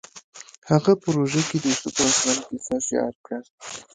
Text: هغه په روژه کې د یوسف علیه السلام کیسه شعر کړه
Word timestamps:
هغه 0.71 0.91
په 1.01 1.07
روژه 1.15 1.41
کې 1.49 1.57
د 1.61 1.65
یوسف 1.71 1.89
علیه 1.99 2.13
السلام 2.15 2.39
کیسه 2.49 2.75
شعر 2.87 3.13
کړه 3.25 3.39